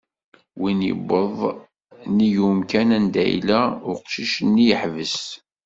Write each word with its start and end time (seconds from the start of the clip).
Mi 0.61 0.71
yewweḍ 0.89 1.37
nnig 2.09 2.35
umkan 2.47 2.89
anda 2.97 3.23
yella 3.31 3.61
uqcic-nni, 3.91 4.65
iḥbes. 4.73 5.17